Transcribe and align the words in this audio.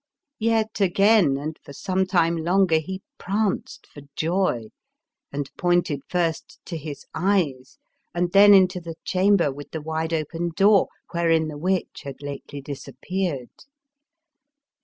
Yet 0.39 0.81
again 0.81 1.37
and 1.37 1.59
for 1.63 1.73
some 1.73 2.07
time 2.07 2.35
longer 2.37 2.79
he 2.79 3.03
pranced 3.19 3.85
for 3.85 4.01
joy, 4.15 4.69
and 5.31 5.51
pointed 5.59 5.99
first 6.09 6.59
to 6.65 6.75
his 6.75 7.05
eyes 7.13 7.77
and 8.11 8.31
then 8.31 8.55
into 8.55 8.81
the 8.81 8.95
chamber 9.03 9.51
with 9.51 9.69
the 9.69 9.79
wide 9.81 10.11
open 10.11 10.53
door, 10.55 10.87
wherein 11.11 11.49
the 11.49 11.57
witch 11.59 12.01
had 12.03 12.19
lately 12.23 12.61
disappeared. 12.61 13.51